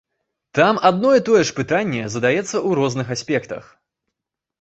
Там 0.59 0.77
адно 0.89 1.09
і 1.17 1.19
тое 1.27 1.41
ж 1.49 1.53
пытанне 1.59 2.07
задаецца 2.13 2.45
ў 2.45 2.69
розных 2.79 3.13
аспектах. 3.17 3.63